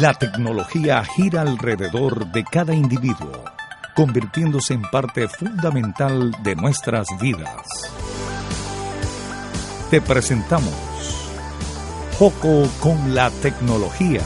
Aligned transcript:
La 0.00 0.12
tecnología 0.12 1.04
gira 1.04 1.42
alrededor 1.42 2.26
de 2.32 2.42
cada 2.42 2.74
individuo, 2.74 3.44
convirtiéndose 3.94 4.74
en 4.74 4.82
parte 4.82 5.28
fundamental 5.28 6.32
de 6.42 6.56
nuestras 6.56 7.06
vidas. 7.20 7.64
Te 9.90 10.00
presentamos 10.00 10.74
Joco 12.18 12.68
con 12.80 13.14
la 13.14 13.30
tecnología. 13.30 14.22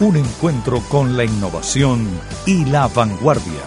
Un 0.00 0.16
encuentro 0.16 0.80
con 0.90 1.16
la 1.16 1.24
innovación 1.24 2.06
y 2.44 2.66
la 2.66 2.88
vanguardia. 2.88 3.62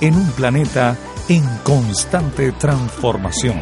En 0.00 0.14
un 0.14 0.30
planeta 0.30 0.96
en 1.28 1.44
constante 1.62 2.52
transformación. 2.52 3.60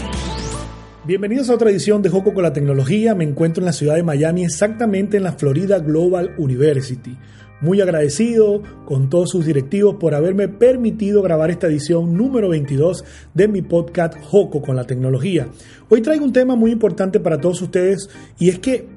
Bienvenidos 1.07 1.51
a 1.51 1.55
otra 1.55 1.71
edición 1.71 2.03
de 2.03 2.09
Joco 2.09 2.35
con 2.35 2.43
la 2.43 2.53
Tecnología. 2.53 3.15
Me 3.15 3.23
encuentro 3.23 3.61
en 3.61 3.67
la 3.67 3.73
ciudad 3.73 3.95
de 3.95 4.03
Miami, 4.03 4.43
exactamente 4.43 5.17
en 5.17 5.23
la 5.23 5.35
Florida 5.35 5.79
Global 5.79 6.35
University. 6.37 7.17
Muy 7.61 7.81
agradecido 7.81 8.61
con 8.87 9.09
todos 9.09 9.31
sus 9.31 9.47
directivos 9.47 9.99
por 10.01 10.17
haberme 10.17 10.49
permitido 10.49 11.23
grabar 11.23 11.53
esta 11.53 11.69
edición 11.69 12.17
número 12.17 12.49
22 12.49 13.05
de 13.35 13.47
mi 13.47 13.63
podcast 13.63 14.21
Joco 14.21 14.61
con 14.61 14.75
la 14.75 14.83
Tecnología. 14.83 15.47
Hoy 15.89 16.03
traigo 16.03 16.25
un 16.25 16.33
tema 16.33 16.57
muy 16.57 16.73
importante 16.73 17.21
para 17.21 17.41
todos 17.41 17.63
ustedes 17.63 18.11
y 18.41 18.49
es 18.49 18.59
que 18.59 18.89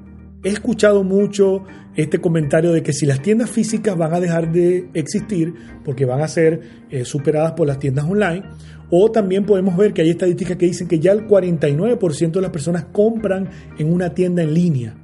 he 0.42 0.48
escuchado 0.48 1.04
mucho 1.04 1.64
este 1.96 2.18
comentario 2.18 2.72
de 2.72 2.82
que 2.82 2.92
si 2.92 3.06
las 3.06 3.20
tiendas 3.20 3.50
físicas 3.50 3.96
van 3.96 4.14
a 4.14 4.20
dejar 4.20 4.52
de 4.52 4.88
existir 4.94 5.54
porque 5.84 6.04
van 6.04 6.22
a 6.22 6.28
ser 6.28 6.60
eh, 6.90 7.04
superadas 7.04 7.52
por 7.52 7.66
las 7.66 7.78
tiendas 7.78 8.06
online, 8.06 8.44
o 8.90 9.10
también 9.10 9.44
podemos 9.44 9.76
ver 9.76 9.92
que 9.92 10.02
hay 10.02 10.10
estadísticas 10.10 10.56
que 10.56 10.66
dicen 10.66 10.88
que 10.88 10.98
ya 10.98 11.12
el 11.12 11.26
49% 11.26 12.30
de 12.32 12.40
las 12.40 12.50
personas 12.50 12.86
compran 12.92 13.48
en 13.78 13.92
una 13.92 14.14
tienda 14.14 14.42
en 14.42 14.54
línea. 14.54 14.99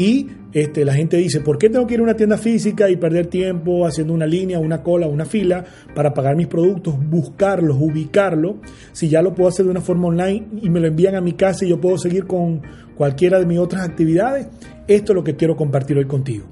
Y 0.00 0.28
este, 0.54 0.86
la 0.86 0.94
gente 0.94 1.18
dice, 1.18 1.40
¿por 1.40 1.58
qué 1.58 1.68
tengo 1.68 1.86
que 1.86 1.92
ir 1.92 2.00
a 2.00 2.04
una 2.04 2.14
tienda 2.14 2.38
física 2.38 2.88
y 2.88 2.96
perder 2.96 3.26
tiempo 3.26 3.84
haciendo 3.84 4.14
una 4.14 4.24
línea, 4.24 4.58
una 4.58 4.82
cola, 4.82 5.06
una 5.06 5.26
fila 5.26 5.62
para 5.94 6.14
pagar 6.14 6.36
mis 6.36 6.46
productos, 6.46 6.94
buscarlos, 7.10 7.76
ubicarlos, 7.78 8.54
si 8.92 9.10
ya 9.10 9.20
lo 9.20 9.34
puedo 9.34 9.50
hacer 9.50 9.66
de 9.66 9.72
una 9.72 9.82
forma 9.82 10.08
online 10.08 10.46
y 10.62 10.70
me 10.70 10.80
lo 10.80 10.86
envían 10.86 11.16
a 11.16 11.20
mi 11.20 11.34
casa 11.34 11.66
y 11.66 11.68
yo 11.68 11.82
puedo 11.82 11.98
seguir 11.98 12.26
con 12.26 12.62
cualquiera 12.96 13.38
de 13.38 13.44
mis 13.44 13.58
otras 13.58 13.86
actividades? 13.86 14.48
Esto 14.88 15.12
es 15.12 15.16
lo 15.16 15.22
que 15.22 15.36
quiero 15.36 15.54
compartir 15.54 15.98
hoy 15.98 16.06
contigo. 16.06 16.46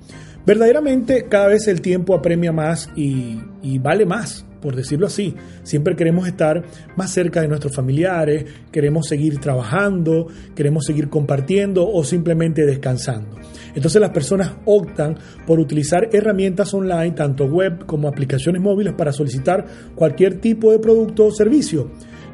Verdaderamente 0.44 1.24
cada 1.26 1.46
vez 1.46 1.68
el 1.68 1.80
tiempo 1.80 2.14
apremia 2.14 2.52
más 2.52 2.90
y, 2.96 3.40
y 3.62 3.78
vale 3.78 4.04
más 4.04 4.44
por 4.60 4.76
decirlo 4.76 5.06
así. 5.06 5.34
Siempre 5.62 5.96
queremos 5.96 6.26
estar 6.26 6.64
más 6.96 7.10
cerca 7.12 7.40
de 7.40 7.48
nuestros 7.48 7.74
familiares, 7.74 8.44
queremos 8.72 9.06
seguir 9.06 9.38
trabajando, 9.38 10.26
queremos 10.54 10.84
seguir 10.84 11.08
compartiendo 11.08 11.88
o 11.88 12.04
simplemente 12.04 12.64
descansando. 12.64 13.36
Entonces 13.74 14.00
las 14.00 14.10
personas 14.10 14.52
optan 14.64 15.16
por 15.46 15.60
utilizar 15.60 16.08
herramientas 16.12 16.72
online, 16.74 17.12
tanto 17.12 17.44
web 17.44 17.86
como 17.86 18.08
aplicaciones 18.08 18.60
móviles, 18.60 18.94
para 18.94 19.12
solicitar 19.12 19.64
cualquier 19.94 20.40
tipo 20.40 20.72
de 20.72 20.78
producto 20.78 21.26
o 21.26 21.30
servicio. 21.30 21.90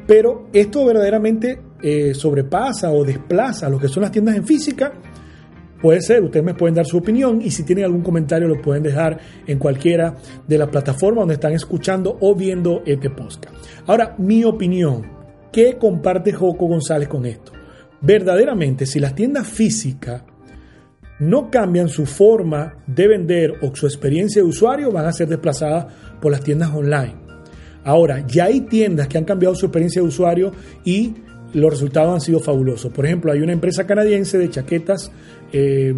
Pero 0.07 0.49
esto 0.53 0.85
verdaderamente 0.85 1.59
eh, 1.81 2.13
sobrepasa 2.13 2.91
o 2.91 3.03
desplaza 3.03 3.69
lo 3.69 3.79
que 3.79 3.87
son 3.87 4.03
las 4.03 4.11
tiendas 4.11 4.35
en 4.35 4.45
física 4.45 4.93
Puede 5.85 6.01
ser, 6.01 6.23
ustedes 6.23 6.43
me 6.43 6.55
pueden 6.55 6.73
dar 6.73 6.87
su 6.87 6.97
opinión 6.97 7.43
y 7.43 7.51
si 7.51 7.61
tienen 7.61 7.85
algún 7.85 8.01
comentario 8.01 8.47
lo 8.47 8.59
pueden 8.59 8.81
dejar 8.81 9.19
en 9.45 9.59
cualquiera 9.59 10.15
de 10.47 10.57
las 10.57 10.69
plataformas 10.69 11.21
donde 11.21 11.35
están 11.35 11.53
escuchando 11.53 12.17
o 12.21 12.33
viendo 12.33 12.81
este 12.87 13.11
podcast. 13.11 13.45
Ahora, 13.85 14.15
mi 14.17 14.43
opinión, 14.43 15.03
¿qué 15.53 15.77
comparte 15.77 16.33
Joco 16.33 16.65
González 16.65 17.07
con 17.07 17.27
esto? 17.27 17.51
Verdaderamente, 18.01 18.87
si 18.87 18.99
las 18.99 19.13
tiendas 19.13 19.47
físicas 19.47 20.23
no 21.19 21.51
cambian 21.51 21.87
su 21.87 22.07
forma 22.07 22.77
de 22.87 23.07
vender 23.07 23.53
o 23.61 23.75
su 23.75 23.85
experiencia 23.85 24.41
de 24.41 24.47
usuario, 24.47 24.91
van 24.91 25.05
a 25.05 25.13
ser 25.13 25.27
desplazadas 25.27 25.85
por 26.19 26.31
las 26.31 26.41
tiendas 26.41 26.73
online. 26.73 27.13
Ahora, 27.83 28.25
ya 28.25 28.45
hay 28.45 28.61
tiendas 28.61 29.07
que 29.07 29.19
han 29.19 29.25
cambiado 29.25 29.53
su 29.53 29.67
experiencia 29.67 30.01
de 30.01 30.07
usuario 30.07 30.51
y 30.83 31.13
los 31.55 31.71
resultados 31.71 32.13
han 32.13 32.21
sido 32.21 32.39
fabulosos. 32.39 32.91
Por 32.91 33.05
ejemplo, 33.05 33.31
hay 33.31 33.39
una 33.39 33.53
empresa 33.53 33.87
canadiense 33.87 34.37
de 34.37 34.49
chaquetas 34.49 35.11
eh, 35.53 35.93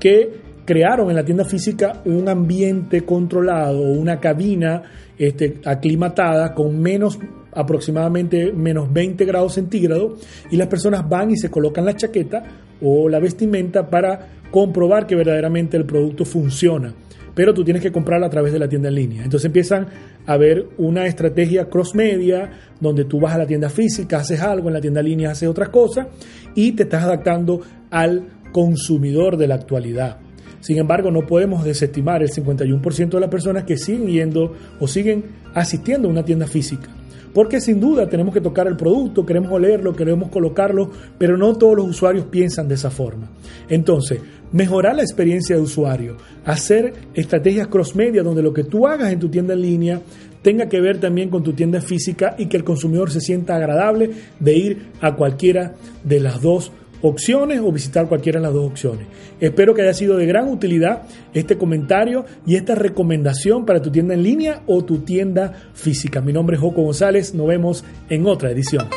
que 0.00 0.46
crearon 0.64 1.10
en 1.10 1.16
la 1.16 1.24
tienda 1.24 1.44
física 1.44 2.00
un 2.06 2.28
ambiente 2.28 3.04
controlado, 3.04 3.82
una 3.82 4.18
cabina 4.18 4.82
este, 5.18 5.60
aclimatada 5.64 6.54
con 6.54 6.80
menos 6.80 7.18
aproximadamente 7.52 8.52
menos 8.52 8.92
20 8.92 9.24
grados 9.24 9.54
centígrados 9.54 10.20
y 10.50 10.56
las 10.56 10.66
personas 10.66 11.08
van 11.08 11.30
y 11.30 11.36
se 11.36 11.50
colocan 11.50 11.86
la 11.86 11.96
chaqueta 11.96 12.42
o 12.82 13.08
la 13.08 13.18
vestimenta 13.18 13.88
para 13.88 14.28
comprobar 14.50 15.06
que 15.06 15.14
verdaderamente 15.14 15.76
el 15.76 15.86
producto 15.86 16.24
funciona 16.24 16.92
pero 17.36 17.52
tú 17.52 17.62
tienes 17.62 17.82
que 17.82 17.92
comprarla 17.92 18.28
a 18.28 18.30
través 18.30 18.50
de 18.50 18.58
la 18.58 18.66
tienda 18.66 18.88
en 18.88 18.94
línea. 18.94 19.22
Entonces 19.22 19.44
empiezan 19.44 19.86
a 20.24 20.38
ver 20.38 20.68
una 20.78 21.06
estrategia 21.06 21.68
cross 21.68 21.94
media 21.94 22.50
donde 22.80 23.04
tú 23.04 23.20
vas 23.20 23.34
a 23.34 23.38
la 23.38 23.46
tienda 23.46 23.68
física, 23.68 24.20
haces 24.20 24.40
algo, 24.40 24.68
en 24.68 24.74
la 24.74 24.80
tienda 24.80 25.00
en 25.00 25.06
línea 25.06 25.30
haces 25.32 25.46
otras 25.46 25.68
cosas 25.68 26.06
y 26.54 26.72
te 26.72 26.84
estás 26.84 27.04
adaptando 27.04 27.60
al 27.90 28.26
consumidor 28.52 29.36
de 29.36 29.48
la 29.48 29.56
actualidad. 29.56 30.16
Sin 30.60 30.78
embargo, 30.78 31.10
no 31.10 31.26
podemos 31.26 31.62
desestimar 31.62 32.22
el 32.22 32.30
51% 32.30 33.10
de 33.10 33.20
las 33.20 33.28
personas 33.28 33.64
que 33.64 33.76
siguen 33.76 34.08
yendo 34.08 34.54
o 34.80 34.88
siguen 34.88 35.26
asistiendo 35.52 36.08
a 36.08 36.12
una 36.12 36.24
tienda 36.24 36.46
física. 36.46 36.88
Porque 37.36 37.60
sin 37.60 37.78
duda 37.78 38.08
tenemos 38.08 38.32
que 38.32 38.40
tocar 38.40 38.66
el 38.66 38.78
producto, 38.78 39.26
queremos 39.26 39.52
olerlo, 39.52 39.94
queremos 39.94 40.30
colocarlo, 40.30 40.90
pero 41.18 41.36
no 41.36 41.54
todos 41.54 41.76
los 41.76 41.86
usuarios 41.86 42.24
piensan 42.30 42.66
de 42.66 42.76
esa 42.76 42.88
forma. 42.88 43.28
Entonces, 43.68 44.22
mejorar 44.52 44.96
la 44.96 45.02
experiencia 45.02 45.54
de 45.54 45.60
usuario, 45.60 46.16
hacer 46.46 46.94
estrategias 47.12 47.66
cross-media 47.66 48.22
donde 48.22 48.42
lo 48.42 48.54
que 48.54 48.64
tú 48.64 48.86
hagas 48.86 49.12
en 49.12 49.18
tu 49.20 49.28
tienda 49.28 49.52
en 49.52 49.60
línea 49.60 50.00
tenga 50.40 50.70
que 50.70 50.80
ver 50.80 50.98
también 50.98 51.28
con 51.28 51.42
tu 51.42 51.52
tienda 51.52 51.82
física 51.82 52.34
y 52.38 52.46
que 52.46 52.56
el 52.56 52.64
consumidor 52.64 53.10
se 53.10 53.20
sienta 53.20 53.56
agradable 53.56 54.12
de 54.40 54.56
ir 54.56 54.86
a 55.02 55.14
cualquiera 55.14 55.74
de 56.04 56.20
las 56.20 56.40
dos 56.40 56.72
opciones 57.02 57.60
o 57.60 57.72
visitar 57.72 58.08
cualquiera 58.08 58.38
de 58.38 58.46
las 58.46 58.54
dos 58.54 58.66
opciones. 58.66 59.06
Espero 59.40 59.74
que 59.74 59.82
haya 59.82 59.94
sido 59.94 60.16
de 60.16 60.26
gran 60.26 60.48
utilidad 60.48 61.02
este 61.34 61.58
comentario 61.58 62.24
y 62.46 62.56
esta 62.56 62.74
recomendación 62.74 63.64
para 63.66 63.82
tu 63.82 63.90
tienda 63.90 64.14
en 64.14 64.22
línea 64.22 64.62
o 64.66 64.84
tu 64.84 65.00
tienda 65.00 65.52
física. 65.74 66.20
Mi 66.20 66.32
nombre 66.32 66.56
es 66.56 66.62
Joco 66.62 66.82
González, 66.82 67.34
nos 67.34 67.46
vemos 67.46 67.84
en 68.08 68.26
otra 68.26 68.50
edición. 68.50 68.88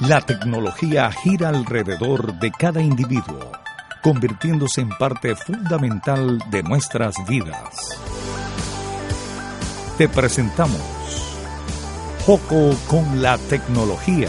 La 0.00 0.20
tecnología 0.20 1.10
gira 1.10 1.48
alrededor 1.48 2.38
de 2.38 2.52
cada 2.56 2.80
individuo, 2.80 3.52
convirtiéndose 4.02 4.80
en 4.80 4.90
parte 4.90 5.34
fundamental 5.34 6.38
de 6.50 6.62
nuestras 6.62 7.14
vidas. 7.28 8.00
Te 9.96 10.08
presentamos 10.08 10.80
Joco 12.24 12.70
con 12.88 13.20
la 13.20 13.38
tecnología 13.38 14.28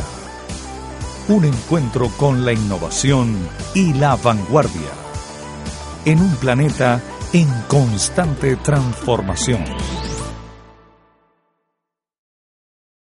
un 1.30 1.46
encuentro 1.46 2.10
con 2.18 2.44
la 2.44 2.54
innovación 2.54 3.38
y 3.76 3.94
la 3.94 4.16
vanguardia. 4.16 4.92
En 6.06 6.20
un 6.22 6.36
planeta 6.38 7.02
en 7.34 7.48
constante 7.68 8.56
transformación. 8.56 9.64